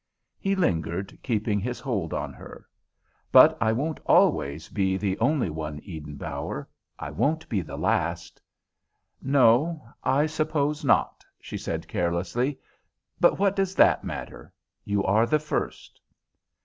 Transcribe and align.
He 0.39 0.55
lingered, 0.55 1.15
keeping 1.21 1.59
his 1.59 1.79
hold 1.79 2.11
on 2.11 2.33
her. 2.33 2.67
"But 3.31 3.55
I 3.61 3.71
won't 3.71 3.99
always 4.07 4.67
be 4.67 4.97
the 4.97 5.15
only 5.19 5.51
one, 5.51 5.79
Eden 5.83 6.15
Bower. 6.15 6.67
I 6.97 7.11
won't 7.11 7.47
be 7.47 7.61
the 7.61 7.77
last." 7.77 8.41
"No, 9.21 9.87
I 10.03 10.25
suppose 10.25 10.83
not," 10.83 11.23
she 11.39 11.55
said 11.59 11.87
carelessly. 11.87 12.57
"But 13.19 13.37
what 13.37 13.55
does 13.55 13.75
that 13.75 14.03
matter? 14.03 14.51
You 14.85 15.03
are 15.03 15.27
the 15.27 15.37
first." 15.37 16.01